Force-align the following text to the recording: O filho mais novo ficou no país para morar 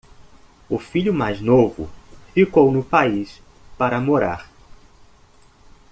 O 0.67 0.79
filho 0.79 1.13
mais 1.13 1.39
novo 1.41 1.87
ficou 2.33 2.71
no 2.71 2.83
país 2.83 3.39
para 3.77 4.01
morar 4.01 4.49